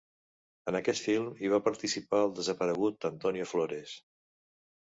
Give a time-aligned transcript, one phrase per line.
[0.71, 3.95] En aquest film hi va participar el desaparegut Antonio Flores.